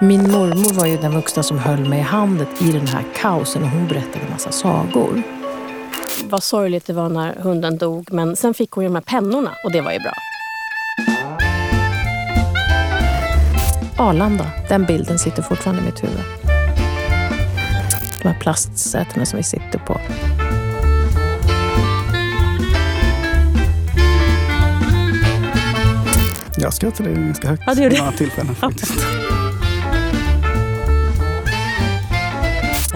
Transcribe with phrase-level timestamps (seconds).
[0.00, 3.62] Min mormor var ju den vuxna som höll mig i handen i den här kaosen
[3.62, 5.22] och hon berättade en massa sagor.
[6.24, 9.50] Vad sorgligt det var när hunden dog men sen fick hon ju de här pennorna
[9.64, 10.12] och det var ju bra.
[13.98, 16.24] Arlanda, den bilden sitter fortfarande i mitt huvud.
[18.22, 20.00] De här plastsätena som vi sitter på.
[26.56, 29.17] Jag skrattade ganska högt Ja, vid några tillfällen faktiskt.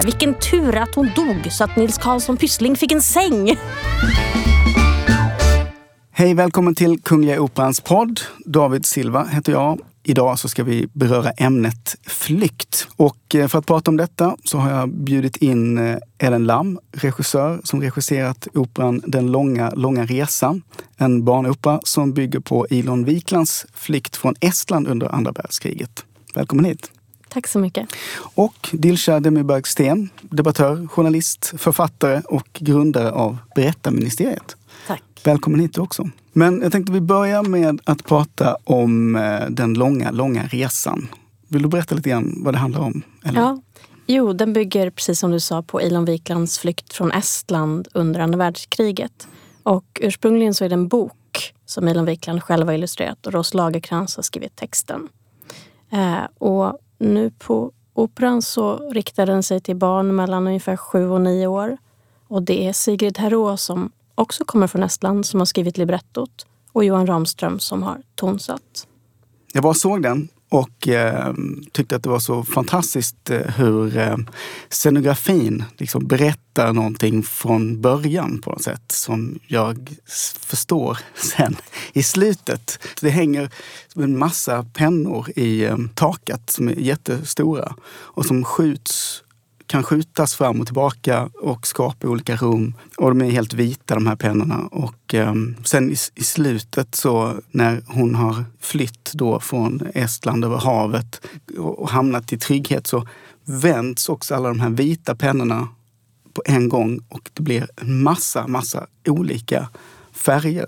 [0.04, 3.56] Vilken tur att hon dog så att Nils Karlsson Pyssling fick en säng.
[6.10, 8.20] Hej, välkommen till Kungliga Operans podd.
[8.46, 9.80] David Silva heter jag.
[10.02, 12.88] Idag så ska vi beröra ämnet flykt.
[12.96, 16.78] Och eh, för att prata om detta så har jag bjudit in eh, Ellen Lam,
[16.92, 20.62] regissör som regisserat operan Den långa, långa resan.
[20.96, 26.04] En barnopera som bygger på Ilon Wiklands flykt från Estland under andra världskriget.
[26.34, 27.01] Välkommen hit!
[27.32, 27.88] Tack så mycket.
[28.34, 34.56] Och Dilshah Demirbag Sten, debattör, journalist, författare och grundare av Berättarministeriet.
[34.86, 35.02] Tack.
[35.24, 36.10] Välkommen hit också.
[36.32, 41.08] Men jag tänkte vi börjar med att prata om eh, den långa, långa resan.
[41.48, 43.02] Vill du berätta lite grann vad det handlar om?
[43.24, 43.40] Eller?
[43.40, 43.62] Ja.
[44.06, 48.38] Jo, den bygger precis som du sa på Ilon Wiklands flykt från Estland under andra
[48.38, 49.28] världskriget.
[49.62, 53.54] Och ursprungligen så är det en bok som Ilon Wikland själv har illustrerat och Ross
[53.54, 55.08] Lagerkrans har skrivit texten.
[55.92, 61.20] Eh, och nu på operan så riktar den sig till barn mellan ungefär sju och
[61.20, 61.76] nio år.
[62.28, 66.84] Och det är Sigrid Herå som också kommer från Estland som har skrivit librettot och
[66.84, 68.86] Johan Ramström som har tonsatt.
[69.52, 71.34] Jag bara såg den och eh,
[71.72, 74.16] tyckte att det var så fantastiskt eh, hur eh,
[74.68, 79.90] scenografin liksom berättar någonting från början på något sätt som jag
[80.40, 81.56] förstår sen
[81.92, 82.78] i slutet.
[83.00, 83.50] Det hänger
[83.94, 89.21] en massa pennor i eh, taket som är jättestora och som skjuts
[89.72, 92.74] kan skjutas fram och tillbaka och skapa olika rum.
[92.96, 94.68] Och de är helt vita de här pennorna.
[94.70, 95.34] Och eh,
[95.64, 101.20] sen i, i, slutet så när hon har flytt då från Estland över havet
[101.58, 103.06] och hamnat i trygghet så
[103.44, 105.68] vänds också alla de här vita pennorna
[106.34, 109.68] på en gång och det blir en massa, massa olika
[110.12, 110.66] färger.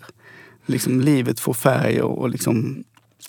[0.66, 2.84] Liksom livet får färg och, och liksom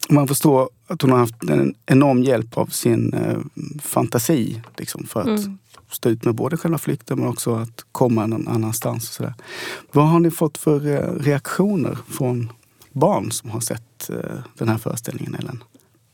[0.09, 3.37] man förstår att hon har haft en enorm hjälp av sin eh,
[3.81, 5.57] fantasi liksom, för att mm
[5.89, 9.09] stå ut med både själva flykten men också att komma någon annanstans.
[9.09, 9.33] Och så där.
[9.91, 12.51] Vad har ni fått för eh, reaktioner från
[12.91, 15.63] barn som har sett eh, den här föreställningen, Ellen?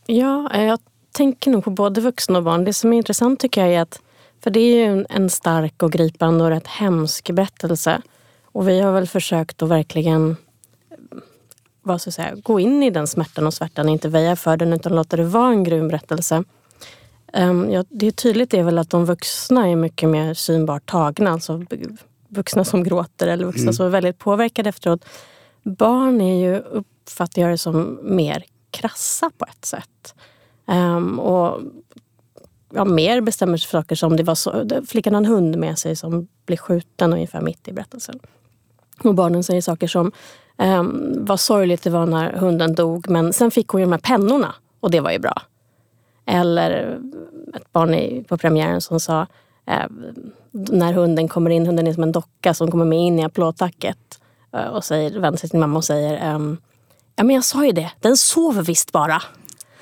[0.05, 0.79] Ja, eh, jag
[1.11, 2.63] tänker nog på både vuxna och barn.
[2.65, 4.01] Det som är intressant tycker jag är att,
[4.43, 8.01] för det är ju en stark och gripande och rätt hemsk berättelse.
[8.45, 10.35] Och vi har väl försökt att verkligen
[11.83, 14.73] vad ska jag säga, gå in i den smärtan och svärtan, inte väja för den
[14.73, 16.43] utan låta det vara en grym berättelse.
[17.33, 21.31] Um, ja, det är tydligt är väl att de vuxna är mycket mer synbart tagna.
[21.31, 21.65] Alltså
[22.27, 23.73] vuxna som gråter eller vuxna mm.
[23.73, 25.05] som är väldigt påverkade efteråt.
[25.63, 30.15] Barn är ju, uppfattar jag det som, mer krassa på ett sätt.
[30.65, 31.61] Um, och
[32.73, 35.79] ja, mer bestämmer sig för saker som det var så, flickan har en hund med
[35.79, 38.19] sig som blir skjuten ungefär mitt i berättelsen.
[39.03, 40.11] Och barnen säger saker som
[40.57, 43.99] um, vad sorgligt det var när hunden dog men sen fick hon ju de här
[43.99, 45.41] pennorna och det var ju bra.
[46.31, 46.99] Eller
[47.55, 49.27] ett barn på premiären som sa
[49.67, 49.85] eh,
[50.51, 54.21] när hunden kommer in, hunden är som en docka som kommer med in i applådtacket
[54.53, 56.57] eh, och säger, vänder sig till mamma och säger ehm,
[57.15, 59.21] Ja men jag sa ju det, den sover visst bara.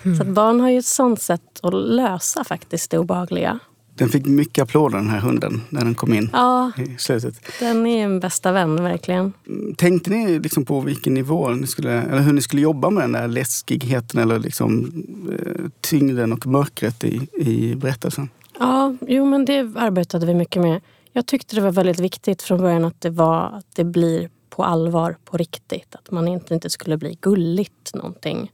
[0.03, 0.17] Mm.
[0.17, 3.59] Så barn har ju ett sånt sätt att lösa faktiskt det obehagliga.
[3.99, 7.41] Den fick mycket applåder den här hunden när den kom in ja, i slutet.
[7.59, 9.33] Den är en bästa vän verkligen.
[9.77, 13.11] Tänkte ni liksom på vilken nivå ni skulle, eller hur ni skulle jobba med den
[13.11, 14.91] där läskigheten eller liksom,
[15.31, 18.29] eh, tyngden och mörkret i, i berättelsen?
[18.59, 20.81] Ja, jo men det arbetade vi mycket med.
[21.13, 24.63] Jag tyckte det var väldigt viktigt från början att det, var, att det blir på
[24.63, 25.95] allvar, på riktigt.
[25.95, 28.51] Att man inte, inte skulle bli gulligt någonting.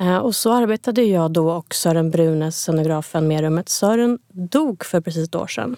[0.00, 3.68] Eh, och så arbetade jag då och Sören Brunes, scenografen, med rummet.
[3.68, 5.76] Sören dog för precis ett år sedan.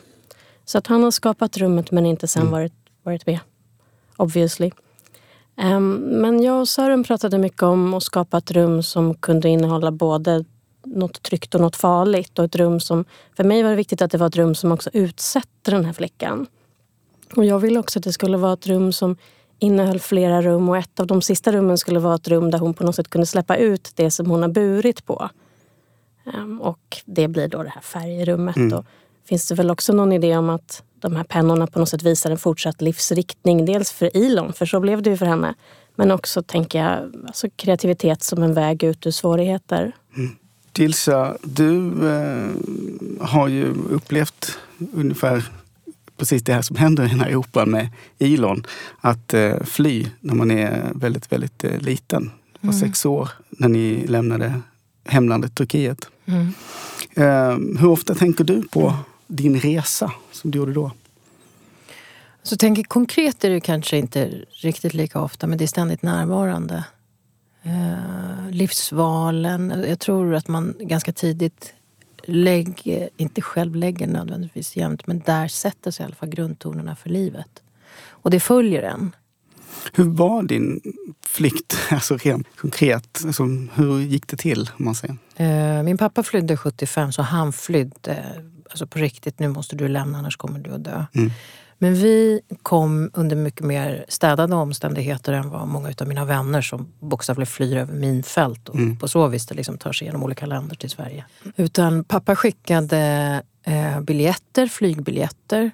[0.64, 2.52] Så att han har skapat rummet men inte sen mm.
[2.52, 2.72] varit,
[3.02, 3.38] varit med.
[4.16, 4.70] Obviously.
[5.62, 9.90] Um, men jag och Sören pratade mycket om att skapa ett rum som kunde innehålla
[9.90, 10.44] både
[10.84, 12.38] något tryggt och något farligt.
[12.38, 13.04] Och ett rum som,
[13.36, 15.92] för mig var det viktigt att det var ett rum som också utsätter den här
[15.92, 16.46] flickan.
[17.36, 19.16] Och jag ville också att det skulle vara ett rum som
[19.62, 22.74] innehöll flera rum och ett av de sista rummen skulle vara ett rum där hon
[22.74, 25.28] på något sätt kunde släppa ut det som hon har burit på.
[26.24, 28.56] Um, och det blir då det här färgrummet.
[28.56, 28.78] Mm.
[28.78, 28.84] Och
[29.28, 32.30] finns det väl också någon idé om att de här pennorna på något sätt visar
[32.30, 33.64] en fortsatt livsriktning.
[33.64, 35.54] Dels för Ilon, för så blev det ju för henne.
[35.94, 39.92] Men också, tänker jag, alltså kreativitet som en väg ut ur svårigheter.
[40.16, 40.36] Mm.
[40.72, 42.48] Dilsa, du eh,
[43.20, 44.58] har ju upplevt
[44.92, 45.50] ungefär
[46.22, 47.88] precis det här som händer i den här operan med
[48.18, 48.66] Ilon.
[49.00, 52.30] Att eh, fly när man är väldigt, väldigt eh, liten.
[52.60, 52.80] Var mm.
[52.80, 54.60] sex år när ni lämnade
[55.04, 56.08] hemlandet Turkiet.
[56.26, 56.54] Mm.
[57.14, 58.94] Eh, hur ofta tänker du på
[59.26, 60.90] din resa som du gjorde då?
[62.42, 66.84] Så tänker konkret är det kanske inte riktigt lika ofta, men det är ständigt närvarande.
[67.62, 69.84] Eh, livsvalen.
[69.88, 71.74] Jag tror att man ganska tidigt
[72.24, 77.10] lägger, inte själv lägger nödvändigtvis jämt, men där sätter sig i alla fall grundtonerna för
[77.10, 77.62] livet.
[78.08, 79.16] Och det följer en.
[79.92, 80.80] Hur var din
[81.26, 83.22] flykt, alltså rent konkret?
[83.26, 83.42] Alltså,
[83.74, 84.70] hur gick det till?
[84.78, 85.16] Om man säger?
[85.36, 89.38] Eh, min pappa flydde 75, så han flydde alltså på riktigt.
[89.38, 91.04] Nu måste du lämna, annars kommer du att dö.
[91.14, 91.30] Mm.
[91.82, 96.92] Men vi kom under mycket mer städade omständigheter än vad många av mina vänner som
[97.00, 98.98] bokstavligen flyr över minfält och mm.
[98.98, 101.24] på så vis det liksom tar sig genom olika länder till Sverige.
[101.56, 102.98] Utan pappa skickade
[103.62, 105.70] eh, biljetter, flygbiljetter.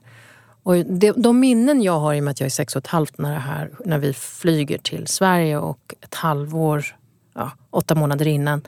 [0.63, 2.87] Och det, de minnen jag har i och med att jag är sex och ett
[2.87, 6.85] halvt när, här, när vi flyger till Sverige och ett halvår,
[7.35, 8.63] ja, åtta månader innan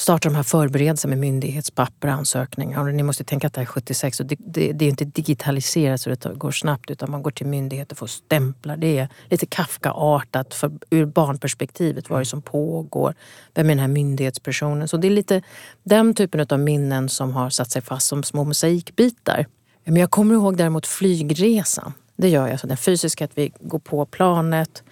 [0.00, 2.80] starta de här förberedelserna med myndighetspapper och ansökningar.
[2.80, 5.04] Och ni måste tänka att det här är 76 och det, det, det är inte
[5.04, 8.76] digitaliserat så det går snabbt utan man går till myndigheter för att stämpla.
[8.76, 12.10] Det är lite Kafka-artat för, ur barnperspektivet.
[12.10, 13.14] Vad är det som pågår?
[13.54, 14.88] Vem är den här myndighetspersonen?
[14.88, 15.42] Så det är lite
[15.82, 19.46] den typen av minnen som har satt sig fast som små mosaikbitar.
[19.84, 21.92] Men jag kommer ihåg däremot flygresan.
[22.16, 22.60] Det gör jag.
[22.60, 24.82] Så den fysiska, att vi går på planet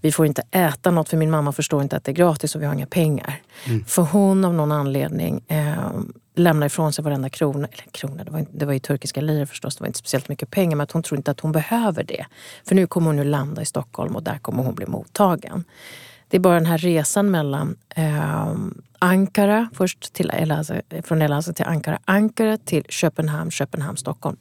[0.00, 2.62] vi får inte äta något för min mamma förstår inte att det är gratis och
[2.62, 3.42] vi har inga pengar.
[3.64, 3.84] Mm.
[3.84, 5.90] För hon av någon anledning eh,
[6.34, 7.68] lämnar ifrån sig varenda krona.
[7.68, 10.28] Eller krona, det var, inte, det var ju turkiska liror förstås, det var inte speciellt
[10.28, 10.76] mycket pengar.
[10.76, 12.26] Men att hon tror inte att hon behöver det.
[12.64, 15.64] För nu kommer hon ju landa i Stockholm och där kommer hon bli mottagen.
[16.28, 18.54] Det är bara den här resan mellan eh,
[18.98, 20.54] Ankara, först till El
[21.02, 24.36] från Elazığ till Ankara, Ankara till Köpenhamn, Köpenhamn, Stockholm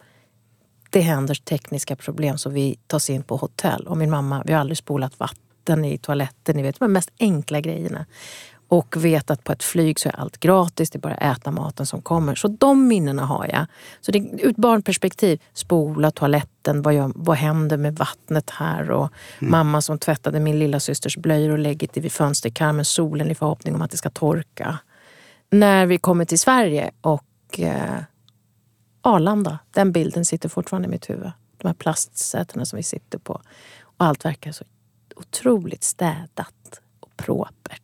[0.95, 3.87] det händer tekniska problem så vi tas in på hotell.
[3.87, 7.11] Och min mamma, vi har aldrig spolat vatten vatten i toaletten, ni vet de mest
[7.19, 8.05] enkla grejerna.
[8.67, 11.51] Och vet att på ett flyg så är allt gratis, det är bara att äta
[11.51, 12.35] maten som kommer.
[12.35, 13.65] Så de minnena har jag.
[14.01, 18.91] Så det, ur ett barnperspektiv, spola toaletten, vad, gör, vad händer med vattnet här?
[18.91, 19.09] Och
[19.39, 19.51] mm.
[19.51, 23.75] mamma som tvättade min lilla systers blöjor och lägger det vid fönsterkarmen, solen i förhoppning
[23.75, 24.79] om att det ska torka.
[25.51, 28.03] När vi kommer till Sverige och eh,
[29.01, 31.31] Arlanda, den bilden sitter fortfarande i mitt huvud.
[31.57, 33.41] De här plastsätena som vi sitter på.
[33.81, 34.65] Och allt verkar så
[35.15, 37.81] otroligt städat och propert.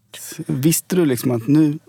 [0.47, 1.79] Visste du liksom att nu...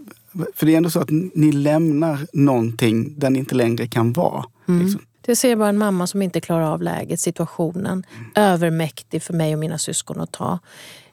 [0.55, 4.45] För det är ändå så att ni lämnar någonting där ni inte längre kan vara.
[4.69, 4.83] Mm.
[4.83, 5.01] Liksom.
[5.27, 8.05] Jag ser bara en mamma som inte klarar av läget, situationen.
[8.17, 8.31] Mm.
[8.35, 10.59] Övermäktig för mig och mina syskon att ta.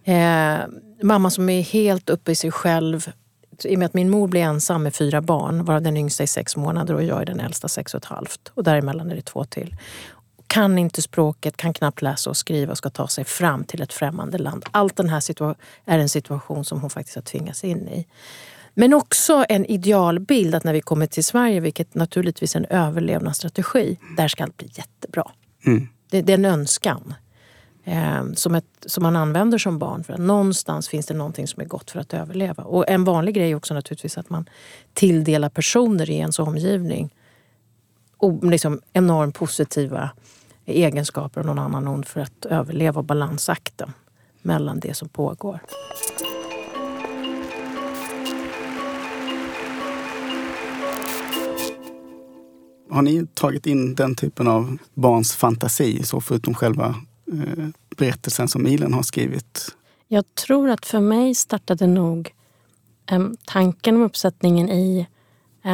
[0.04, 0.58] Eh,
[1.04, 3.12] mamma som är helt uppe i sig själv.
[3.64, 6.28] I och med att min mor blir ensam med fyra barn, varav den yngsta är
[6.28, 8.52] sex månader och jag är den äldsta sex och ett halvt.
[8.54, 9.76] Och däremellan är det två till
[10.50, 13.94] kan inte språket, kan knappt läsa och skriva och ska ta sig fram till ett
[13.94, 14.66] främmande land.
[14.72, 15.20] Allt den här
[15.86, 18.08] är en situation som hon faktiskt har tvingats in i.
[18.74, 23.98] Men också en idealbild att när vi kommer till Sverige, vilket naturligtvis är en överlevnadsstrategi,
[24.18, 25.32] där ska allt bli jättebra.
[25.66, 25.88] Mm.
[26.10, 27.14] Det, det, är en önskan
[27.84, 30.04] eh, som, ett, som man använder som barn.
[30.04, 32.64] För att någonstans finns det någonting som är gott för att överleva.
[32.64, 34.50] Och en vanlig grej är också naturligtvis att man
[34.94, 37.10] tilldelar personer i ens omgivning
[38.18, 40.10] och liksom enormt positiva
[40.70, 43.92] egenskaper av någon annan ond för att överleva balansakten
[44.42, 45.60] mellan det som pågår.
[52.90, 56.96] Har ni tagit in den typen av barns fantasi, så förutom själva
[57.34, 59.76] eh, berättelsen som Milen har skrivit?
[60.08, 62.34] Jag tror att för mig startade nog
[63.12, 65.08] eh, tanken om uppsättningen i
[65.64, 65.72] eh,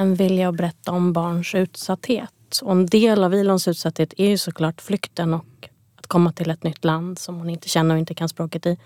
[0.00, 2.30] en vilja att berätta om barns utsatthet.
[2.62, 6.62] Och en del av Ilons utsatthet är ju såklart flykten och att komma till ett
[6.62, 8.78] nytt land som hon inte känner och inte kan språket i.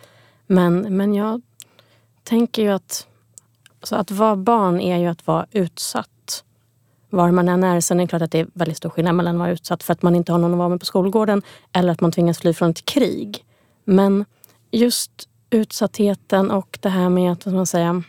[0.46, 1.42] Men, men jag
[2.24, 3.06] tänker ju att
[3.80, 6.44] alltså att vara barn är ju att vara utsatt.
[7.10, 7.80] Var man än är.
[7.80, 9.92] Sen är det klart att det är väldigt stor skillnad mellan att vara utsatt för
[9.92, 11.42] att man inte har någon att vara med på skolgården
[11.72, 13.44] eller att man tvingas fly från ett krig.
[13.84, 14.24] Men
[14.70, 18.02] just utsattheten och det här med att, man säger,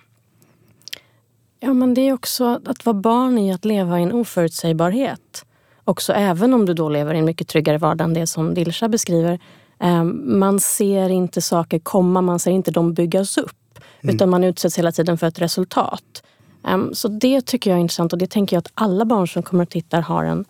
[1.66, 5.46] Ja, men det är också att vara barn i att leva i en oförutsägbarhet.
[5.86, 8.90] Också även om du då lever i en mycket tryggare vardag än det som Dilsa
[8.90, 9.40] beskriver.
[9.80, 13.80] Ehm, man ser inte saker komma, man ser inte dem byggas upp.
[14.02, 14.16] Mm.
[14.16, 16.24] Utan man utsätts hela tiden för ett resultat.
[16.68, 19.44] Ehm, så det tycker jag är intressant och det tänker jag att alla barn som
[19.44, 20.46] kommer och tittar har en,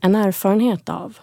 [0.00, 1.18] en erfarenhet av.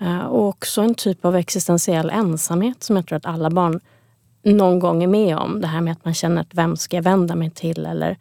[0.00, 3.80] Ehm, och också en typ av existentiell ensamhet som jag tror att alla barn
[4.42, 5.60] någon gång är med om.
[5.60, 8.16] Det här med att man känner att vem ska jag vända mig till eller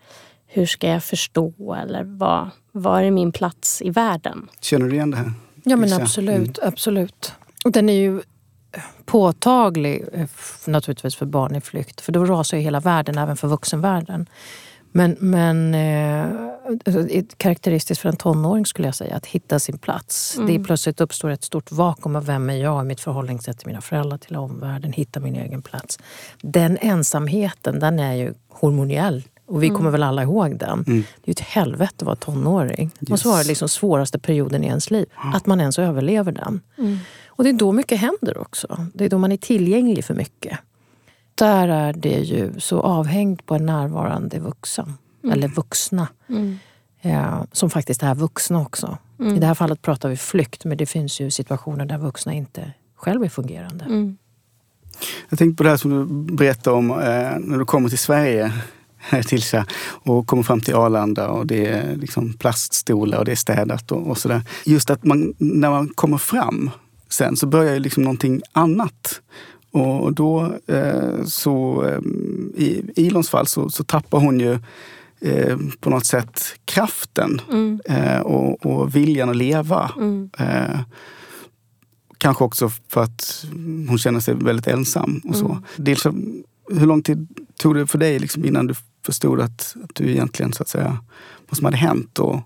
[0.47, 4.47] hur ska jag förstå eller vad, vad är min plats i världen?
[4.61, 5.33] Känner du igen det här?
[5.63, 6.67] Ja men absolut, mm.
[6.67, 7.33] absolut.
[7.65, 8.21] Och den är ju
[9.05, 10.27] påtaglig eh,
[10.67, 12.01] naturligtvis för barn i flykt.
[12.01, 14.29] För då rasar ju hela världen, även för vuxenvärlden.
[14.91, 16.50] Men, men eh,
[16.85, 20.37] alltså, karaktäristiskt för en tonåring skulle jag säga, att hitta sin plats.
[20.37, 20.47] Mm.
[20.47, 24.17] Det plötsligt uppstår ett stort vakuum av vem är jag, mitt förhållningssätt till mina föräldrar,
[24.17, 25.99] till omvärlden, hitta min egen plats.
[26.41, 29.23] Den ensamheten, den är ju hormoniell.
[29.45, 29.77] Och vi mm.
[29.77, 30.83] kommer väl alla ihåg den.
[30.87, 31.03] Mm.
[31.21, 32.91] Det är ju ett helvete att vara tonåring.
[32.99, 33.11] Yes.
[33.11, 35.05] Och så var det liksom svåraste perioden i ens liv.
[35.33, 36.61] Att man ens överlever den.
[36.77, 36.97] Mm.
[37.27, 38.85] Och det är då mycket händer också.
[38.93, 40.59] Det är då man är tillgänglig för mycket
[41.41, 44.93] där är det ju så avhängt på en närvarande vuxen.
[45.23, 45.33] Mm.
[45.33, 46.07] Eller vuxna.
[46.29, 46.59] Mm.
[47.01, 48.97] Ja, som faktiskt är vuxna också.
[49.19, 49.35] Mm.
[49.35, 52.73] I det här fallet pratar vi flykt, men det finns ju situationer där vuxna inte
[52.95, 53.85] själva är fungerande.
[53.85, 54.17] Mm.
[55.29, 56.97] Jag tänkte på det här som du berättade om eh,
[57.39, 58.53] när du kommer till Sverige
[58.97, 59.63] här till sig
[60.03, 64.07] och kommer fram till Arlanda och det är liksom plaststolar och det är städat och,
[64.07, 64.41] och sådär.
[64.65, 66.69] Just att man, när man kommer fram
[67.09, 69.21] sen så börjar ju liksom någonting annat.
[69.71, 71.99] Och då eh, så eh,
[72.55, 74.59] i Ilons fall så, så tappar hon ju
[75.21, 77.81] eh, på något sätt kraften mm.
[77.85, 79.91] eh, och, och, viljan att leva.
[79.97, 80.29] Mm.
[80.37, 80.79] Eh,
[82.17, 83.45] kanske också för att
[83.87, 85.21] hon känner sig väldigt ensam.
[85.25, 85.45] och så.
[85.45, 85.63] Mm.
[85.75, 86.05] Dels,
[86.71, 87.27] hur lång tid
[87.59, 88.73] tog det för dig liksom innan du
[89.05, 90.97] förstod att, att du egentligen, så att säga,
[91.49, 92.39] vad som hade hänt och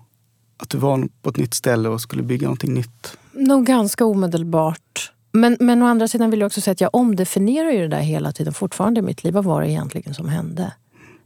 [0.58, 3.18] att du var på ett nytt ställe och skulle bygga någonting nytt?
[3.32, 5.12] Nog ganska omedelbart.
[5.32, 8.00] Men, men å andra sidan vill jag också säga att jag omdefinierar ju det där
[8.00, 9.34] hela tiden fortfarande i mitt liv.
[9.34, 10.72] Vad var det egentligen som hände?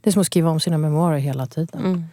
[0.01, 1.85] Det är som att skriva om sina memoarer hela tiden.
[1.85, 2.03] Mm.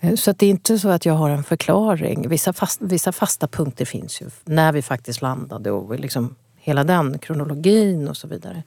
[0.00, 2.28] Eh, så att det är inte så att jag har en förklaring.
[2.28, 4.30] Vissa, fast, vissa fasta punkter finns ju.
[4.44, 8.62] När vi faktiskt landade och liksom hela den kronologin och så vidare.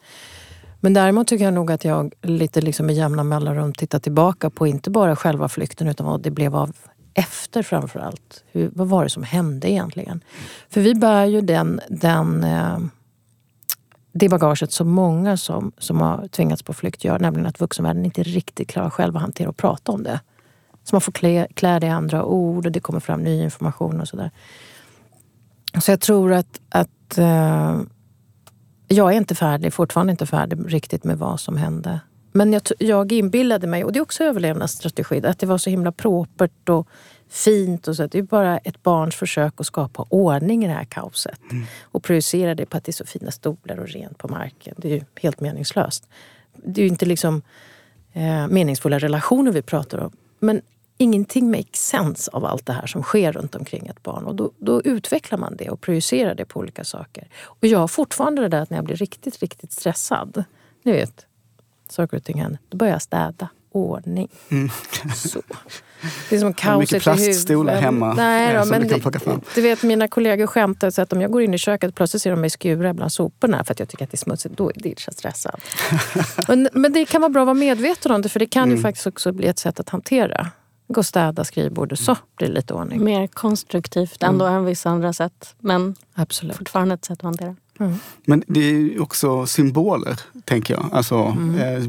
[0.79, 4.67] Men däremot tycker jag nog att jag lite liksom med jämna mellanrum tittar tillbaka på
[4.67, 6.75] inte bara själva flykten utan vad det blev av
[7.13, 8.43] efter framför allt.
[8.51, 10.23] Hur, vad var det som hände egentligen?
[10.69, 12.77] För vi bär ju den, den, eh,
[14.17, 18.23] det bagaget som många som, som har tvingats på flykt gör, nämligen att vuxenvärlden inte
[18.23, 20.19] riktigt klarar själva att hantera och prata om det.
[20.83, 24.01] Så man får klä, klä det i andra ord och det kommer fram ny information
[24.01, 24.31] och sådär.
[25.81, 27.79] Så jag tror att, att eh,
[28.87, 31.99] jag är inte färdig, fortfarande inte färdig riktigt med vad som hände.
[32.31, 35.91] Men jag, jag inbillade mig, och det är också överlevnadsstrategi, att det var så himla
[35.91, 36.87] propert och
[37.29, 37.87] fint.
[37.87, 38.07] Och så.
[38.07, 41.39] Det är bara ett barns försök att skapa ordning i det här kaoset.
[41.51, 41.65] Mm.
[41.81, 44.75] Och projicera det på att det är så fina stolar och rent på marken.
[44.77, 46.09] Det är ju helt meningslöst.
[46.53, 47.41] Det är ju inte liksom
[48.13, 50.11] eh, meningsfulla relationer vi pratar om.
[50.39, 50.61] Men
[50.97, 54.25] ingenting makes sense av allt det här som sker runt omkring ett barn.
[54.25, 57.27] Och då, då, utvecklar man det och projicerar det på olika saker.
[57.43, 60.43] Och jag har fortfarande det där att när jag blir riktigt, riktigt stressad.
[60.83, 61.25] Ni vet,
[61.89, 62.59] saker och ting händer.
[62.69, 63.49] Då börjar jag städa.
[63.77, 64.27] Ordning.
[64.49, 64.69] Mm.
[65.15, 65.41] Så.
[66.29, 69.01] Det är som kaos Mycket plaststolar hemma Nej, då, men du,
[69.55, 72.21] du vet, mina kollegor skämtar så att om jag går in i köket och plötsligt
[72.21, 74.69] ser de mig skura bland soporna för att jag tycker att det är smutsigt, då
[74.69, 75.61] är jag stressad.
[76.47, 78.75] men, men det kan vara bra att vara medveten om det för det kan mm.
[78.75, 80.47] ju faktiskt också bli ett sätt att hantera.
[80.87, 83.03] Gå och städa skrivbordet så blir det lite ordning.
[83.03, 84.57] Mer konstruktivt ändå mm.
[84.57, 85.55] än vissa andra sätt.
[85.59, 86.57] Men Absolut.
[86.57, 87.55] fortfarande ett sätt att hantera.
[87.79, 87.93] Mm.
[88.25, 90.89] Men det är också symboler, tänker jag.
[90.91, 91.55] Alltså, mm.
[91.55, 91.83] eh,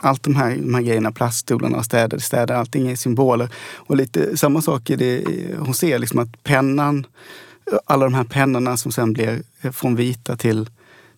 [0.00, 3.48] allt de här, de här grejerna, plaststolarna städer, städer, allting är symboler.
[3.74, 5.24] Och lite samma sak är det
[5.58, 7.06] hon ser, liksom att pennan,
[7.84, 10.70] alla de här pennorna som sen blir från vita till,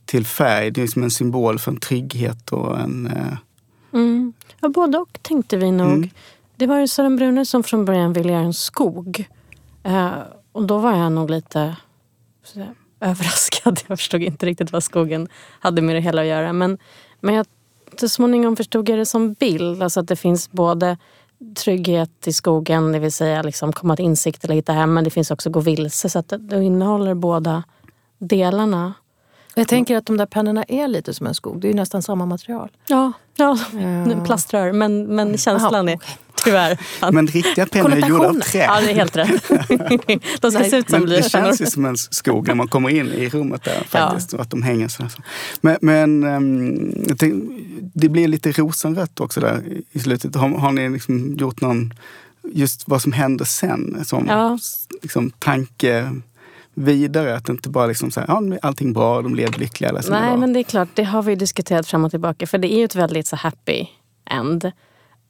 [0.04, 3.06] till färg, det är liksom en symbol för en trygghet och en...
[3.06, 3.36] Eh...
[3.92, 4.32] Mm.
[4.60, 5.92] Ja, både och tänkte vi nog.
[5.92, 6.10] Mm.
[6.56, 9.28] Det var ju Sören Brune som från början ville göra en skog.
[9.82, 10.12] Eh,
[10.52, 11.76] och då var jag nog lite
[13.10, 13.80] överraskad.
[13.86, 15.28] Jag förstod inte riktigt vad skogen
[15.60, 16.52] hade med det hela att göra.
[16.52, 16.78] Men,
[17.20, 17.46] men jag,
[18.00, 19.82] så småningom förstod jag det som bild.
[19.82, 20.96] Alltså att det finns både
[21.56, 24.94] trygghet i skogen, det vill säga liksom komma till insikt eller hitta hem.
[24.94, 26.08] Men det finns också gå vilse.
[26.08, 27.62] Så att det, det innehåller båda
[28.18, 28.94] delarna.
[29.58, 31.60] Jag tänker att de där pennorna är lite som en skog.
[31.60, 32.70] Det är ju nästan samma material.
[32.86, 33.58] Ja, ja.
[33.74, 34.24] Uh.
[34.24, 34.72] plaströr.
[34.72, 35.98] Men, men känslan Aha, är
[36.44, 36.78] tyvärr.
[37.12, 38.58] Men riktiga pennor är gjorda av trä.
[38.58, 39.48] Ja, det är helt rätt.
[40.40, 41.16] De ska Nej, se ut som bly.
[41.16, 44.32] Det känns ju som en skog när man kommer in i rummet där faktiskt.
[44.32, 44.38] Ja.
[44.38, 45.02] Och att de hänger så.
[45.60, 46.92] Men, men um,
[47.94, 50.34] det blir lite rosenrött också där i slutet.
[50.34, 51.94] Har, har ni liksom gjort någon,
[52.42, 54.04] just vad som händer sen?
[54.04, 54.58] Som ja.
[55.02, 56.12] liksom, tanke
[56.76, 57.34] vidare.
[57.34, 59.92] Att det inte bara liksom så här, ja, allting bra, de lever lyckliga.
[60.10, 62.46] Nej, men det är klart, det har vi diskuterat fram och tillbaka.
[62.46, 63.86] För det är ju ett väldigt så happy
[64.30, 64.72] end.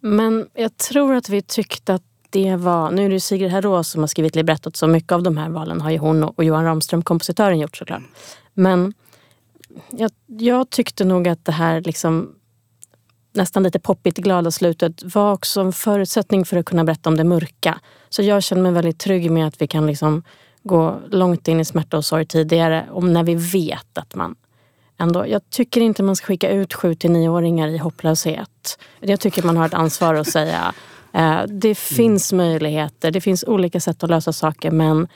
[0.00, 2.90] Men jag tror att vi tyckte att det var...
[2.90, 5.80] Nu är det Sigrid Herrås som har skrivit librettot så mycket av de här valen
[5.80, 8.02] har ju hon och Johan Ramström, kompositören, gjort såklart.
[8.54, 8.94] Men
[9.90, 12.34] jag, jag tyckte nog att det här liksom
[13.32, 17.24] nästan lite poppigt glada slutet var också en förutsättning för att kunna berätta om det
[17.24, 17.80] mörka.
[18.08, 20.22] Så jag känner mig väldigt trygg med att vi kan liksom
[20.66, 22.87] gå långt in i smärta och sorg tidigare.
[22.90, 24.35] Om när vi vet att man
[24.99, 25.26] ändå...
[25.26, 28.78] Jag tycker inte man ska skicka ut sju till nioåringar i hopplöshet.
[29.00, 30.75] Jag tycker man har ett ansvar att säga
[31.12, 32.46] eh, det finns mm.
[32.46, 35.08] möjligheter, det finns olika sätt att lösa saker men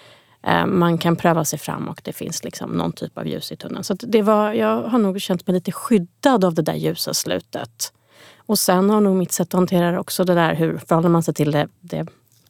[0.42, 3.56] eh, man kan pröva sig fram och det finns liksom någon typ av ljus i
[3.56, 3.84] tunneln.
[3.84, 7.92] Så det var, jag har nog känt mig lite skyddad av det där ljusa slutet.
[8.36, 11.22] Och sen har nog mitt sätt att hantera det också det där hur förhåller man
[11.22, 12.06] sig till det, det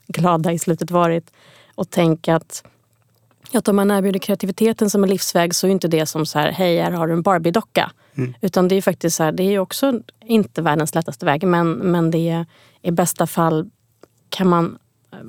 [0.06, 1.30] glada i slutet varit.
[1.74, 2.64] Och tänka att,
[3.58, 6.52] att om man erbjuder kreativiteten som en livsväg så är inte det som så här,
[6.52, 7.90] hej här har du en Barbie-docka.
[8.14, 8.34] Mm.
[8.40, 12.10] Utan det är faktiskt så här, det är också inte världens lättaste väg men, men
[12.10, 12.46] det är,
[12.82, 13.70] i bästa fall
[14.28, 14.78] kan man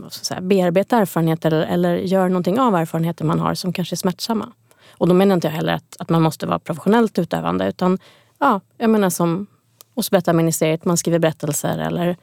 [0.09, 4.51] säga, bearbeta erfarenheter eller, eller göra någonting av erfarenheter man har som kanske är smärtsamma.
[4.91, 7.99] Och då menar inte jag heller att, att man måste vara professionellt utövande utan
[8.39, 9.47] ja, jag menar som
[9.95, 12.17] hos berättarministeriet, man skriver berättelser eller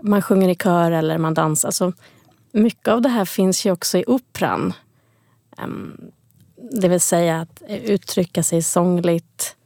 [0.00, 1.68] man sjunger i kör eller man dansar.
[1.68, 1.92] Alltså,
[2.52, 4.72] mycket av det här finns ju också i operan.
[6.70, 9.56] Det vill säga att uttrycka sig sångligt.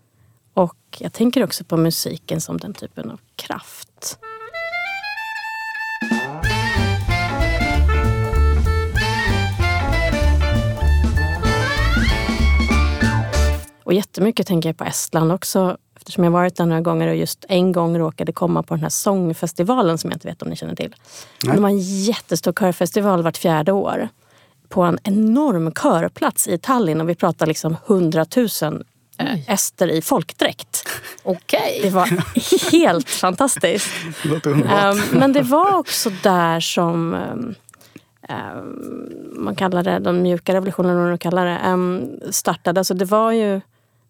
[0.55, 4.19] Och jag tänker också på musiken som den typen av kraft.
[13.85, 17.45] Och jättemycket tänker jag på Estland också eftersom jag varit där några gånger och just
[17.49, 20.75] en gång råkade komma på den här sångfestivalen som jag inte vet om ni känner
[20.75, 20.95] till.
[21.45, 21.57] Nej.
[21.57, 24.09] Det var en jättestor körfestival vart fjärde år
[24.71, 28.85] på en enorm körplats i Tallinn och vi pratar liksom hundratusen
[29.19, 30.89] eh, ester i folkdräkt.
[31.23, 31.81] Okej.
[31.83, 32.07] Det var
[32.73, 33.89] helt fantastiskt.
[34.25, 37.55] um, men det var också där som um,
[38.29, 42.81] um, man kallar det, den mjuka revolutionen, vad man kallar det, startade.
[42.81, 43.61] Alltså det var ju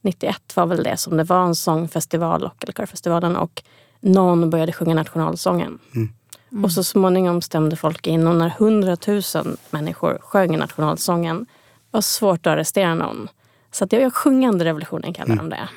[0.02, 3.62] 91 var väl det som det var en sångfestival, eller körfestivalen och
[4.00, 5.78] någon började sjunga nationalsången.
[5.94, 6.08] Mm.
[6.52, 6.64] Mm.
[6.64, 11.46] Och så småningom stämde folk in och när hundratusen människor sjöng nationalsången
[11.90, 13.28] var svårt att arrestera någon.
[13.70, 15.48] Så att jag gör sjungande revolutionen kallar mm.
[15.48, 15.68] de det.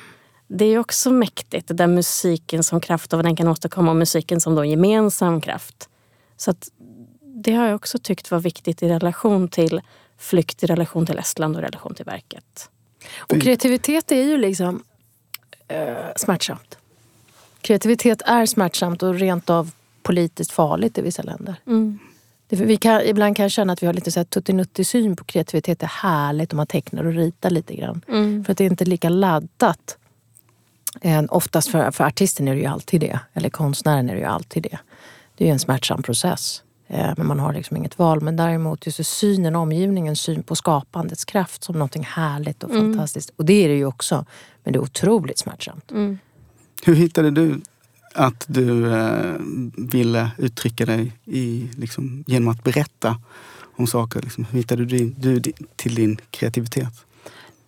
[0.46, 3.96] Det är också mäktigt, det där musiken som kraft och vad den kan åstadkomma och
[3.96, 5.88] musiken som då gemensam kraft.
[6.36, 6.68] Så att
[7.20, 9.80] det har jag också tyckt var viktigt i relation till
[10.18, 12.70] flykt, i relation till Estland och i relation till verket.
[13.18, 14.82] Och kreativitet är ju liksom
[15.68, 16.78] eh, smärtsamt.
[17.60, 19.70] Kreativitet är smärtsamt och rent av
[20.04, 21.56] politiskt farligt i vissa länder.
[21.66, 21.98] Mm.
[22.48, 25.78] vi kan, ibland kan jag känna att vi har lite så här syn på kreativitet.
[25.78, 28.04] Det är härligt om man tecknar och ritar lite grann.
[28.08, 28.44] Mm.
[28.44, 29.98] För att det är inte lika laddat.
[31.00, 33.18] Eh, oftast för, för artisten är det ju alltid det.
[33.32, 34.78] Eller konstnären är det ju alltid det.
[35.36, 36.62] Det är ju en smärtsam process.
[36.86, 38.20] Eh, men man har liksom inget val.
[38.20, 42.92] Men däremot just synen, omgivningens syn på skapandets kraft som någonting härligt och mm.
[42.92, 43.30] fantastiskt.
[43.36, 44.26] Och det är det ju också.
[44.64, 45.90] Men det är otroligt smärtsamt.
[45.90, 46.18] Mm.
[46.84, 47.60] Hur hittade du
[48.14, 49.34] att du eh,
[49.76, 53.20] ville uttrycka dig i, liksom, genom att berätta
[53.76, 54.22] om saker?
[54.22, 57.04] Liksom, hur hittade du, du till din kreativitet?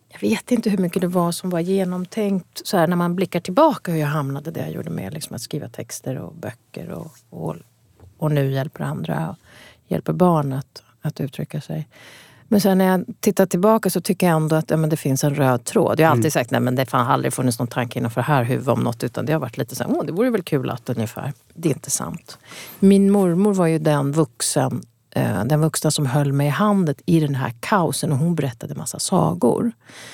[0.09, 3.41] Jag vet inte hur mycket det var som var genomtänkt så här, när man blickar
[3.41, 7.17] tillbaka hur jag hamnade där jag gjorde med liksom, att skriva texter och böcker och,
[7.31, 7.57] och
[8.19, 9.37] och nu hjälper andra och
[9.89, 11.89] hjälper barn att, att uttrycka sig.
[12.49, 15.25] Men sen när jag tittar tillbaka så tycker jag ändå att ja, men det finns
[15.25, 16.01] en röd tråd.
[16.01, 16.31] Jag har alltid mm.
[16.31, 19.05] sagt att det har aldrig funnits någon tanke innanför här huvudet om något.
[19.05, 21.33] Utan det har varit lite så här, det vore väl kul att ungefär.
[21.55, 22.39] Det är inte sant.
[22.79, 27.21] Min mormor var ju den vuxen, eh, den vuxna som höll mig i handen i
[27.21, 29.73] den här kaosen och hon berättade massa sagor.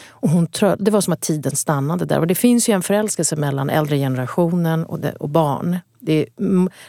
[0.09, 2.21] Och hon, det var som att tiden stannade där.
[2.21, 5.79] Och det finns ju en förälskelse mellan äldre generationen och, det, och barn.
[6.05, 6.27] Det är,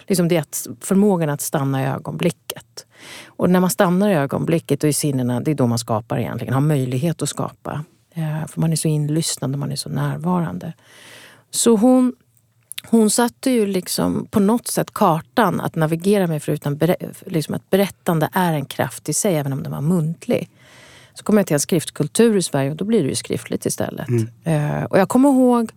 [0.07, 2.85] liksom det är att, förmågan att stanna i ögonblicket.
[3.25, 6.53] Och när man stannar i ögonblicket och i sinnena, det är då man skapar egentligen,
[6.53, 7.83] har möjlighet att skapa.
[8.15, 10.73] Eh, för man är så inlyssnande, man är så närvarande.
[11.51, 12.13] Så hon,
[12.89, 16.79] hon satte ju liksom på något sätt kartan att navigera med förutom
[17.25, 20.49] liksom att berättande är en kraft i sig, även om den var muntlig.
[21.13, 24.07] Så kom jag till en skriftkultur i Sverige och då blir det ju skriftligt istället.
[24.07, 24.27] Mm.
[24.43, 25.71] Eh, och jag kommer ihåg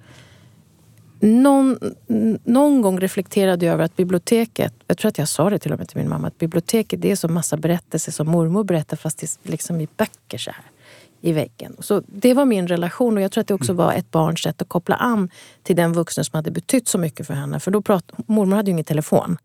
[1.20, 1.78] någon,
[2.44, 5.78] någon gång reflekterade jag över att biblioteket, jag tror att jag sa det till och
[5.78, 9.18] med till min mamma, att biblioteket det är så massa berättelser som mormor berättar fast
[9.18, 10.64] det liksom i böcker så här
[11.20, 11.76] i väggen.
[11.78, 14.62] Så det var min relation och jag tror att det också var ett barns sätt
[14.62, 15.30] att koppla an
[15.62, 17.60] till den vuxna som hade betytt så mycket för henne.
[17.60, 19.38] För då prat, mormor hade ju ingen telefon.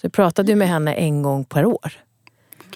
[0.00, 1.92] Så jag pratade med henne en gång per år.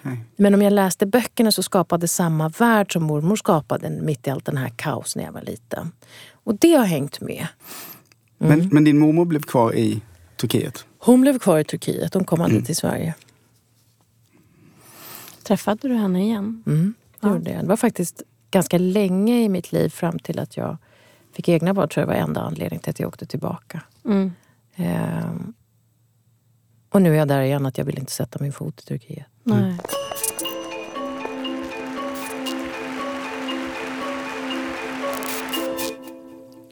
[0.01, 0.17] Okay.
[0.37, 4.45] Men om jag läste böckerna så skapade samma värld som mormor skapade mitt i allt
[4.45, 5.93] den här kaos när jag var liten.
[6.45, 7.47] Och det har hängt med.
[8.41, 8.59] Mm.
[8.59, 10.01] Men, men, din mormor blev kvar i
[10.37, 10.87] Turkiet?
[10.99, 12.15] Hon blev kvar i Turkiet.
[12.15, 12.67] Hon kom aldrig mm.
[12.67, 13.15] till Sverige.
[15.43, 16.63] Träffade du henne igen?
[16.67, 17.35] Mm, det ja.
[17.35, 17.65] gjorde jag.
[17.65, 20.77] Det var faktiskt ganska länge i mitt liv fram till att jag
[21.33, 23.83] fick egna barn tror jag var enda anledningen till att jag åkte tillbaka.
[24.05, 24.33] Mm.
[24.77, 25.55] Ehm,
[26.89, 29.27] och nu är jag där igen, att jag vill inte sätta min fot i Turkiet.
[29.43, 29.79] Nej.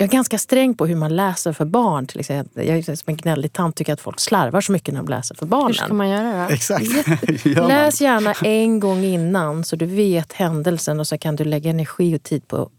[0.07, 2.07] Jag är ganska sträng på hur man läser för barn.
[2.07, 2.67] Till exempel.
[2.67, 5.35] Jag är som en gnällig tant tycker att folk slarvar så mycket när de läser
[5.35, 5.67] för barnen.
[5.67, 6.55] Hur ska man göra då?
[6.55, 6.85] Exakt.
[7.47, 7.69] Gör?
[7.69, 12.17] Läs gärna en gång innan så du vet händelsen och så kan du lägga energi
[12.17, 12.71] och tid på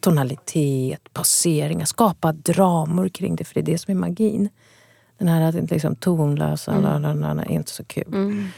[0.00, 4.48] tonalitet, poseringar, skapa dramor kring det för det är det som är magin.
[5.18, 7.02] Den här liksom, tonlösa, mm.
[7.02, 8.06] la, la, la, är inte så kul.
[8.06, 8.48] Mm.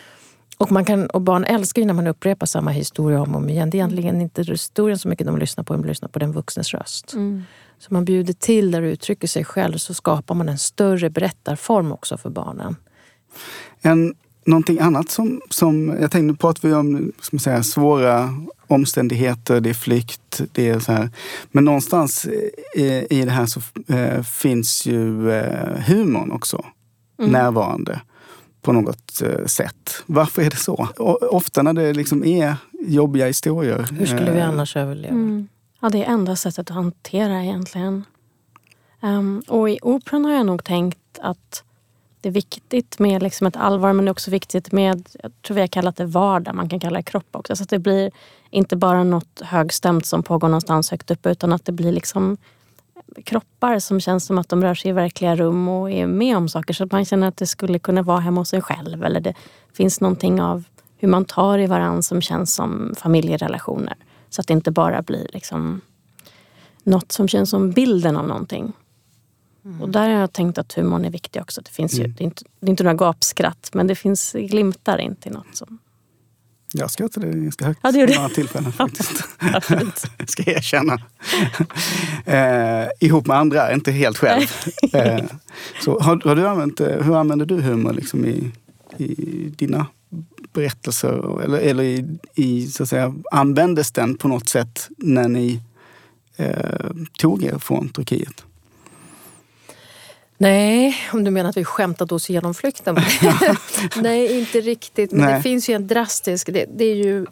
[0.58, 3.48] Och, man kan, och barn älskar ju när man upprepar samma historia om och om
[3.48, 3.70] igen.
[3.70, 6.74] Det är egentligen inte historien så mycket de lyssnar på, de lyssnar på den vuxnes
[6.74, 7.12] röst.
[7.12, 7.44] Mm.
[7.82, 11.92] Så man bjuder till där och uttrycker sig själv så skapar man en större berättarform
[11.92, 12.76] också för barnen.
[13.80, 14.14] En,
[14.46, 18.34] någonting annat som, som jag tänkte, nu pratar vi om ska man säga, svåra
[18.66, 21.10] omständigheter, det är flykt, det är så här.
[21.52, 22.26] Men någonstans
[22.74, 26.64] i, i det här så eh, finns ju eh, humorn också
[27.18, 27.32] Mm.
[27.32, 28.00] närvarande
[28.62, 30.02] på något eh, sätt.
[30.06, 30.88] Varför är det så?
[30.98, 33.88] O, ofta när det liksom är jobbiga historier.
[33.98, 35.14] Hur skulle vi eh, annars överleva?
[35.14, 35.48] Mm.
[35.84, 38.04] Ja, det är enda sättet att hantera egentligen.
[39.00, 41.64] Um, och i operan har jag nog tänkt att
[42.20, 45.54] det är viktigt med liksom ett allvar men det är också viktigt med, jag tror
[45.54, 47.56] vi har kallat det vardag, man kan kalla det kropp också.
[47.56, 48.10] Så att det blir
[48.50, 52.36] inte bara något högstämt som pågår någonstans högt uppe utan att det blir liksom
[53.24, 56.48] kroppar som känns som att de rör sig i verkliga rum och är med om
[56.48, 56.74] saker.
[56.74, 59.04] Så att man känner att det skulle kunna vara hemma hos sig själv.
[59.04, 59.34] Eller det
[59.72, 60.64] finns någonting av
[60.96, 63.96] hur man tar i varandra som känns som familjerelationer.
[64.32, 65.80] Så att det inte bara blir liksom
[66.82, 68.72] något som känns som bilden av någonting.
[69.80, 71.60] Och där har jag tänkt att humorn är viktig också.
[71.60, 72.14] Det, finns ju, Mm.
[72.18, 75.56] det, är inte, det är inte några gapskratt men det finns glimtar in till något
[75.56, 75.78] som...
[76.74, 79.24] Jag skrattade ganska högt Ja, det gjorde vid några tillfällen faktiskt.
[79.40, 79.60] Ja,
[80.26, 80.98] ska jag erkänna.
[82.26, 84.46] eh, ihop med andra, inte helt själv.
[84.92, 85.24] eh,
[85.84, 88.50] så har, har du använt, eh, hur använder du humor liksom i,
[88.96, 89.14] i
[89.56, 89.86] dina
[90.52, 91.42] berättelser?
[91.44, 95.60] Eller, eller i, i, så att säga, användes den på något sätt när ni
[96.36, 98.44] eh, tog er från Turkiet?
[100.38, 102.96] Nej, om du menar att vi skämtat oss igenom flykten.
[103.96, 105.12] Nej, inte riktigt.
[105.12, 105.34] Men Nej.
[105.34, 106.52] det finns ju en drastisk...
[106.52, 107.26] Det, det är ju,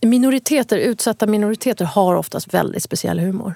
[0.00, 3.54] minoriteter, utsatta minoriteter har oftast väldigt speciell humor.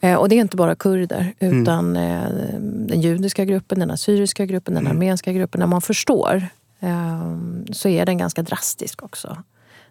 [0.00, 2.28] Eh, och det är inte bara kurder, utan eh,
[2.62, 5.58] den judiska gruppen, den assyriska gruppen, den armeniska gruppen.
[5.58, 6.46] När man förstår
[6.82, 9.42] Ehm, så är den ganska drastisk också.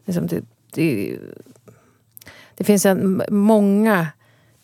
[0.05, 1.17] Det, typ, det,
[2.55, 4.07] det finns en, många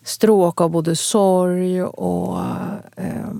[0.02, 2.40] stråk av både sorg och
[2.96, 3.32] eh,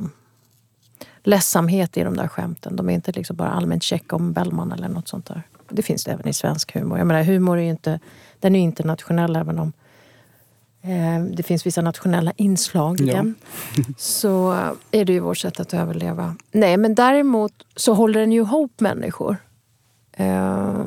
[1.23, 2.77] ledsamhet i de där skämten.
[2.77, 5.43] De är inte liksom bara allmänt check om Bellman eller något sånt där.
[5.69, 6.99] Det finns det även i svensk humor.
[6.99, 8.01] Jag menar, humor är ju inte,
[8.41, 9.73] den är internationell även om eh,
[11.37, 13.15] det finns vissa nationella inslag i Ja.
[13.17, 13.35] den.
[13.97, 14.51] Så
[14.91, 16.35] är det ju vårt sätt att överleva.
[16.53, 19.37] Nej, men däremot så håller den ju ihop människor.
[20.13, 20.85] Eh,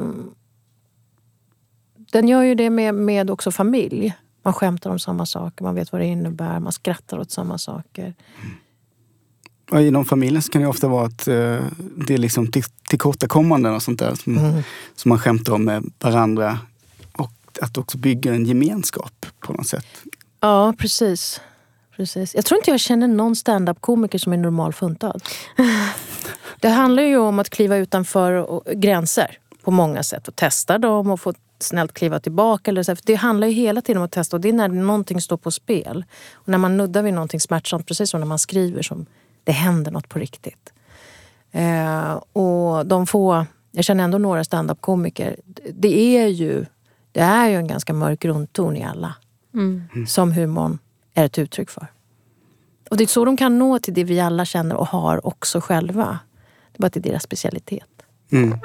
[2.12, 4.14] den gör ju det med, med också familj.
[4.44, 8.14] Man skämtar om samma saker, man vet vad det innebär, man skrattar åt samma saker.
[9.72, 11.60] Och inom familjen så kan det ofta vara att eh,
[12.08, 14.62] det är liksom till, tillkortakommanden och sånt där som, Mm.
[14.96, 16.60] som man skämtar om med varandra.
[17.62, 19.86] Att också bygga en gemenskap på något sätt.
[20.40, 21.42] Ja, precis.
[21.96, 22.36] precis.
[22.36, 25.24] Jag tror inte jag känner någon standup-komiker som är normalfuntad.
[26.60, 31.22] Det handlar ju om att kliva utanför gränser på många sätt och testa dem och
[31.22, 32.72] få snällt kliva tillbaka.
[32.72, 32.96] Eller så.
[32.96, 35.38] För det handlar ju hela tiden om att testa och det är när någonting står
[35.38, 36.06] på spel.
[36.34, 39.06] Och när man nuddar vid någonting smärtsamt, precis som när man skriver, som
[39.44, 40.74] det händer något på riktigt.
[41.52, 45.36] Eh, och de få, jag känner ändå några standup-komiker.
[45.74, 46.66] Det är ju,
[47.12, 49.16] det är ju en ganska mörk grundton i alla
[49.54, 49.82] Mm.
[50.08, 50.80] som humorn
[51.14, 51.88] är ett uttryck för.
[52.90, 55.62] Och det är så de kan nå till det vi alla känner och har också
[55.62, 56.20] själva.
[56.72, 57.88] Det är bara att det är deras specialitet.
[58.32, 58.60] Mm.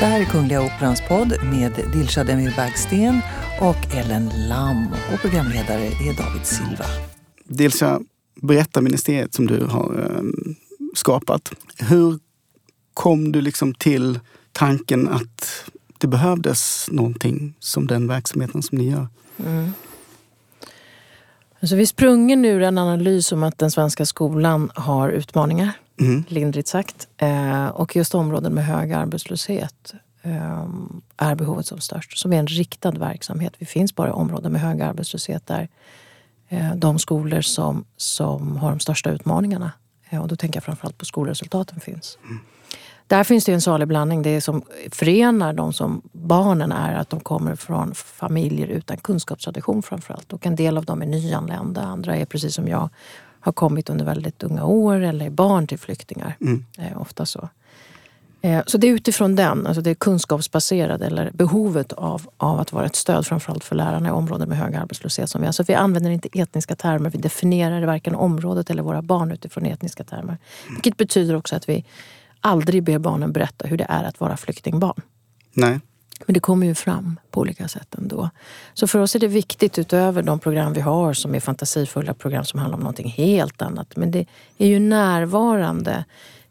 [0.00, 3.20] Det här är Kungliga Operans podd med Dilshad Emir Bagsten
[3.60, 4.86] och Ellen Lam.
[5.12, 6.84] Och programledare är David Silva.
[7.44, 8.00] Dilsa,
[8.34, 10.22] berättarministeriet som du har eh,
[10.94, 11.52] skapat.
[11.78, 12.18] Hur
[12.94, 14.20] kom du liksom till
[14.52, 19.08] tanken att det behövdes någonting som den verksamheten som ni gör?
[21.60, 26.24] Alltså vi är sprungen ur en analys om att den svenska skolan har utmaningar, Mm.
[26.28, 27.08] lindrigt sagt.
[27.16, 30.64] Eh, och just områden med hög arbetslöshet eh,
[31.16, 32.18] är behovet som störst.
[32.18, 33.52] Som är en riktad verksamhet.
[33.58, 35.68] Vi finns bara i områden med hög arbetslöshet där
[36.48, 39.72] eh, de skolor som, som har de största utmaningarna,
[40.12, 42.18] och då tänker jag framförallt på skolresultaten, finns.
[43.10, 44.22] Där finns det en salig blandning.
[44.22, 50.32] Det som förenar de som barnen är att de kommer från familjer utan kunskapstradition framförallt.
[50.32, 52.88] Och en del av dem är nyanlända, andra är precis som jag
[53.40, 56.36] har kommit under väldigt unga år eller är barn till flyktingar.
[56.40, 56.64] Mm.
[56.78, 57.48] Eh, ofta så.
[58.42, 62.86] Eh, så det är utifrån den, alltså det kunskapsbaserade eller behovet av, av att vara
[62.86, 66.10] ett stöd framförallt för lärarna i områden med hög arbetslöshet som vi alltså Vi använder
[66.10, 70.38] inte etniska termer, vi definierar varken området eller våra barn utifrån etniska termer.
[70.70, 71.84] Vilket betyder också att vi
[72.40, 75.00] aldrig ber barnen berätta hur det är att vara flyktingbarn.
[75.52, 75.80] Nej.
[76.26, 78.30] Men det kommer ju fram på olika sätt ändå.
[78.74, 82.44] Så för oss är det viktigt utöver de program vi har som är fantasifulla program
[82.44, 83.96] som handlar om någonting helt annat.
[83.96, 84.26] Men det
[84.58, 86.04] är ju närvarande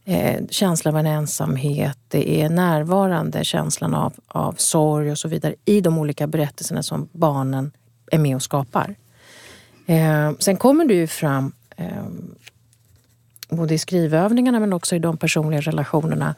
[0.05, 1.97] eh, känslan av en ensamhet.
[2.07, 7.09] Det är närvarande känslan av, av sorg och så vidare i de olika berättelserna som
[7.11, 7.71] barnen
[8.11, 8.95] är med och skapar.
[9.85, 12.03] Eh, sen kommer det ju fram eh,
[13.49, 16.35] både i skrivövningarna men också i de personliga relationerna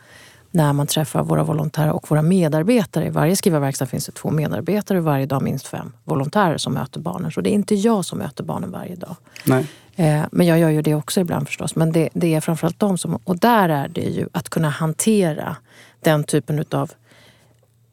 [0.51, 3.05] när man träffar våra volontärer och våra medarbetare.
[3.05, 6.99] I varje skrivarverkstad finns det två medarbetare och varje dag minst fem volontärer som möter
[6.99, 7.31] barnen.
[7.31, 9.15] Så det är inte jag som möter barnen varje dag.
[9.45, 9.67] Nej.
[9.95, 11.75] Eh, men jag gör ju det också ibland förstås.
[11.75, 13.15] Men det, det, är framförallt de som...
[13.23, 15.55] Och där är det ju att kunna hantera
[16.01, 16.91] den typen av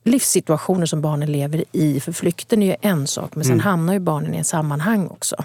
[0.04, 2.00] livssituationer som barnen lever i.
[2.00, 3.64] För flykten är ju en sak, men sen mm.
[3.64, 5.36] hamnar ju barnen i ett sammanhang också.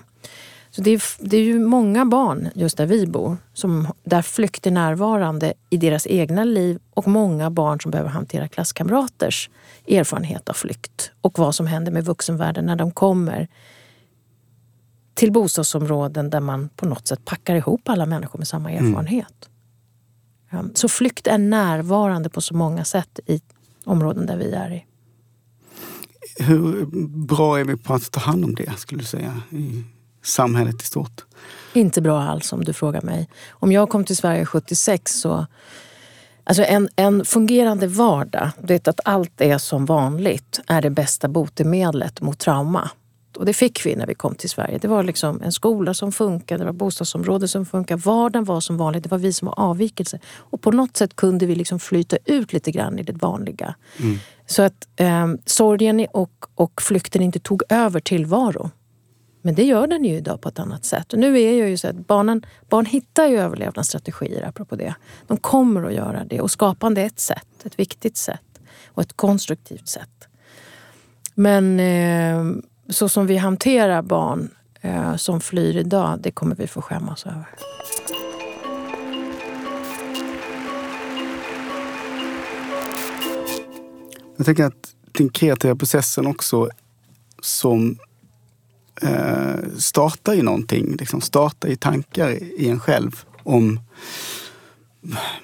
[0.76, 4.68] Så det är, det är ju många barn, just där vi bor, som, där flykt
[4.68, 9.50] är närvarande i deras egna liv och många barn som behöver hantera klasskamraters
[9.88, 13.48] erfarenhet av flykt och vad som händer med vuxenvärlden när de kommer
[15.14, 18.88] till bostadsområden där man på något sätt packar ihop alla människor med samma mm.
[18.88, 19.50] erfarenhet.
[20.50, 20.72] Mm.
[20.76, 23.42] Så flykt är närvarande på så många sätt i
[23.84, 24.86] områden där vi är i.
[26.44, 26.86] Hur
[27.26, 29.42] bra är vi på att ta hand om det, skulle du säga?
[29.50, 29.84] I
[30.24, 31.26] samhället i stort?
[31.74, 33.30] Inte bra alls om du frågar mig.
[33.50, 35.46] Om jag kom till Sverige 76 så
[36.46, 42.22] Alltså en, en fungerande vardag, det att allt är som vanligt, är det bästa botemedlet
[42.22, 42.90] mot trauma.
[43.38, 44.78] Och det fick vi när vi kom till Sverige.
[44.78, 48.02] Det var liksom en skola som funkade, det var bostadsområden som funkade.
[48.06, 50.20] Vardagen var som vanligt, det var vi som var avvikelse.
[50.38, 53.76] Och på något sätt kunde vi liksom flyta ut lite grann i det vanliga.
[54.00, 54.18] Mm.
[54.46, 58.72] Så att eh, sorgen och, och flykten inte tog över tillvaro.
[59.46, 61.14] Men det gör den ju idag på ett annat sätt.
[61.14, 64.96] Och nu är jag ju så att barnen, barn hittar ju överlevnadsstrategier apropå det.
[65.28, 69.14] De kommer att göra det och skapande är ett sätt, ett viktigt sätt och ett
[69.14, 70.28] konstruktivt sätt.
[71.36, 74.50] Men eh, så som vi hanterar barn
[74.82, 77.50] eh, som flyr idag, det kommer vi få skämmas över.
[84.38, 86.70] Jag tänker att den kreativa processen också
[87.42, 87.98] som
[89.02, 93.80] eh, startar ju någonting, liksom startar ju tankar i en själv om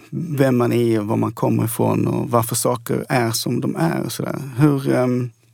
[0.10, 4.02] vem man är och var man kommer ifrån och varför saker är som de är.
[4.02, 4.42] Och så där.
[4.58, 5.08] Hur eh,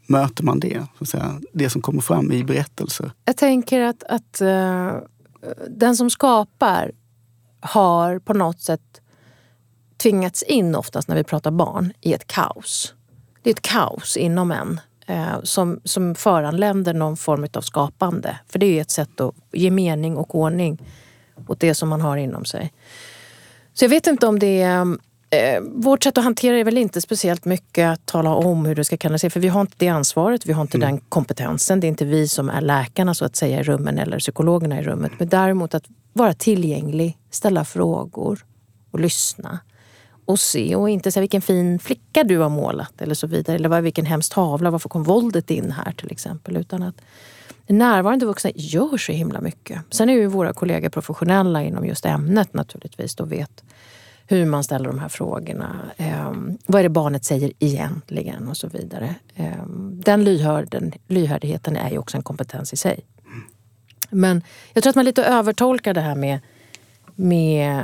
[0.07, 0.83] möter man det?
[0.97, 3.11] Så att säga, det som kommer fram i berättelser.
[3.25, 4.93] Jag tänker att, att uh,
[5.69, 6.91] den som skapar
[7.59, 9.01] har på något sätt
[9.97, 12.93] tvingats in oftast när vi pratar barn i ett kaos.
[13.43, 18.39] Det är ett kaos inom en eh, som, som föranländer någon form av skapande.
[18.47, 20.81] För det är ett sätt att ge mening och ordning
[21.47, 22.73] åt det som man har inom sig.
[23.73, 24.97] Så jag vet inte om det är...
[25.29, 28.83] Eh, vårt sätt att hantera är väl inte speciellt mycket att tala om hur det
[28.83, 29.33] ska kanaliseras.
[29.33, 30.89] För vi har inte det ansvaret, vi har inte mm.
[30.89, 31.79] den kompetensen.
[31.79, 34.83] Det är inte vi som är läkarna så att säga i rummen eller psykologerna i
[34.83, 35.11] rummet.
[35.19, 38.45] Men däremot att vara tillgänglig, ställa frågor
[38.91, 39.59] och lyssna
[40.25, 43.55] och se och inte säga vilken fin flicka du har målat eller så vidare.
[43.55, 46.57] Eller vilken hemsk tavla, varför kom våldet in här till exempel.
[46.57, 47.01] Utan att
[47.67, 49.81] närvarande vuxna gör så himla mycket.
[49.89, 53.63] Sen är ju våra kollegor professionella inom just ämnet naturligtvis och vet
[54.27, 55.75] hur man ställer de här frågorna.
[55.97, 56.33] Eh,
[56.65, 59.15] vad är det barnet säger egentligen och så vidare.
[59.35, 62.99] Eh, den lyhörden, lyhördigheten är ju också en kompetens i sig.
[64.09, 64.41] Men
[64.73, 66.39] jag tror att man lite övertolkar det här med,
[67.15, 67.83] med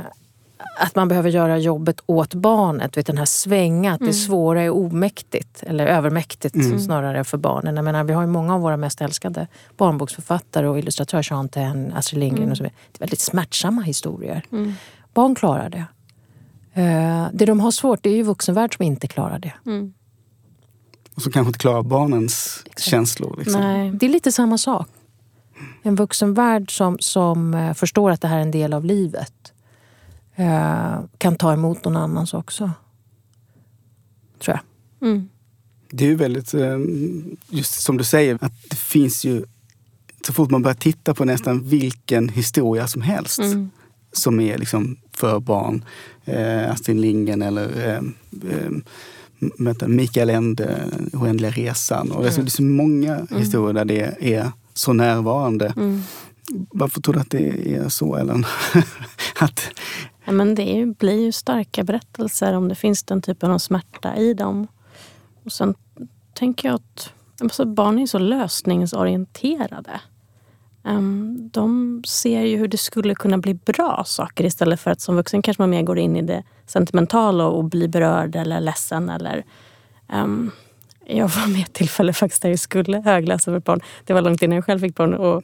[0.78, 2.96] att man behöver göra jobbet åt barnet.
[2.96, 4.10] Vet, den här svänga, att mm.
[4.10, 5.62] det svåra är omäktigt.
[5.62, 6.80] Eller övermäktigt mm.
[6.80, 7.76] snarare för barnen.
[7.76, 9.46] Jag menar, vi har ju många av våra mest älskade
[9.76, 12.50] barnboksförfattare och illustratörer, Jean Ten, Astrid Lindgren mm.
[12.50, 12.76] och så vidare.
[12.92, 14.44] Det är väldigt smärtsamma historier.
[14.52, 14.72] Mm.
[15.14, 15.84] Barn klarar det.
[16.76, 19.52] Uh, det de har svårt det är ju vuxenvärld som inte klarar det.
[19.66, 19.92] Mm.
[21.14, 22.90] Och som kanske inte klarar barnens Exakt.
[22.90, 23.36] känslor.
[23.38, 23.60] Liksom.
[23.60, 24.88] Nej, det är lite samma sak.
[25.82, 29.51] En vuxenvärld som, som eh, förstår att det här är en del av livet eh,
[31.18, 32.70] kan ta emot någon annans också.
[34.38, 35.08] Tror jag.
[35.08, 35.28] Mm.
[35.90, 36.78] Det är ju väldigt, eh,
[37.48, 39.44] just som du säger, att det finns ju
[40.26, 43.70] så fort man börjar titta på nästan vilken historia som helst mm.
[44.12, 45.84] som är liksom för barn.
[46.24, 48.00] Eh, Astrid Lindgren eller eh,
[48.52, 52.10] eh, Mikael Ende, Oändliga resan.
[52.10, 52.34] Och mm.
[52.36, 53.40] Det är så många mm.
[53.40, 55.72] historier där det är så närvarande.
[55.76, 56.02] Mm.
[56.70, 58.46] Varför tror du att det är så, Ellen?
[59.38, 59.60] att
[60.24, 64.16] ja, men det ju, blir ju starka berättelser om det finns den typen av smärta
[64.16, 64.66] i dem.
[65.44, 65.74] Och sen
[66.34, 70.00] tänker jag att alltså, barn är så lösningsorienterade.
[70.84, 75.16] Um, de ser ju hur det skulle kunna bli bra saker istället för att som
[75.16, 79.08] vuxen kanske man mer går in i det sentimentala och blir berörd eller ledsen.
[79.08, 79.44] Eller,
[80.12, 80.50] um,
[81.06, 83.80] jag var med ett tillfälle faktiskt där jag skulle högläsa för ett barn.
[84.04, 85.14] Det var långt innan jag själv fick barn.
[85.14, 85.42] Och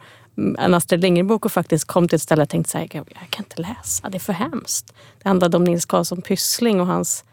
[0.58, 3.44] en Astrid Lindgren-bok och faktiskt kom till ett ställe och tänkte så här, jag kan
[3.44, 4.94] inte läsa, det är för hemskt.
[5.22, 7.24] Det handlade om Nils Karlsson Pyssling och hans,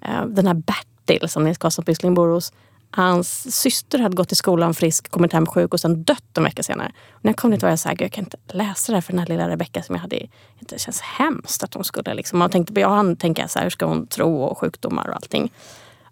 [0.00, 2.52] eh, den här Bertil som Nils Karlsson Pyssling bor hos
[2.90, 6.62] Hans syster hade gått i skolan frisk, kommit hem sjuk och sen dött en vecka
[6.62, 6.92] senare.
[7.10, 9.00] Och när jag kom dit var jag så här, jag kan inte läsa det här
[9.00, 10.26] för den här lilla Rebecka som jag hade.
[10.60, 12.38] Det känns hemskt att hon skulle liksom.
[12.38, 15.52] Man tänkte, jag tänker tänka så här, hur ska hon tro och sjukdomar och allting.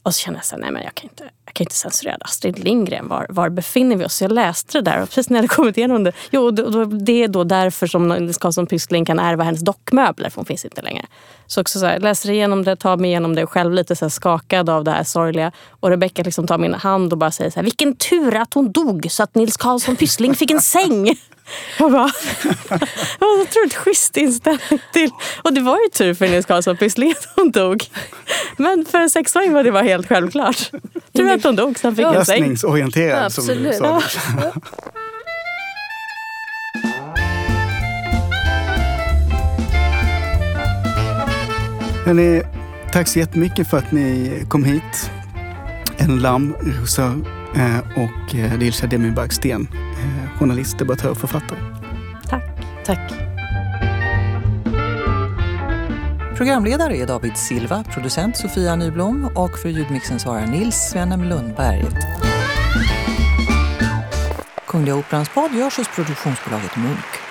[0.07, 2.17] Och så kände jag så här, nej men jag kan inte, jag kan inte censurera
[2.21, 3.09] Astrid Lindgren.
[3.09, 4.15] Var, var befinner vi oss?
[4.15, 6.13] Så jag läste det där och precis när jag hade kommit igenom det.
[6.31, 10.45] Jo, det är då därför som Nils Karlsson Pyssling kan ärva hennes dockmöbler för hon
[10.45, 11.07] finns inte längre.
[11.47, 14.11] Så också så här, läser igenom det, tar mig igenom det själv lite så här
[14.11, 15.53] skakad av det här sorgliga.
[15.71, 18.73] Och Rebecka liksom tar min hand och bara säger så här, vilken tur att hon
[18.73, 21.17] dog så att Nils Karlsson Pyssling fick en säng.
[21.79, 22.11] Jag bara,
[22.69, 25.11] det var en otroligt schysst inställning till...
[25.43, 27.85] Och det var ju tur för Nils Karlsson Pyssling att hon dog.
[28.57, 30.71] Men för en sexåring var det bara helt självklart.
[31.17, 32.41] Tur att hon dog så han fick en säng.
[32.41, 34.03] Lösningsorienterad ja, som du sa.
[42.05, 42.43] Hörrni,
[42.93, 45.11] tack så jättemycket för att ni kom hit.
[45.97, 47.15] En lamm, Rosa
[47.57, 51.59] eh, och eh, Dilsa Demirbag-Sten, eh, journalist, debattör och författare.
[52.29, 52.45] Tack.
[52.85, 53.13] Tack.
[56.37, 61.85] Programledare är David Silva, producent Sofia Nyblom och för ljudmixen svarar Nils Svennem Lundberg.
[64.67, 67.26] Kungliga Operans podd görs hos produktionsbolaget Munk.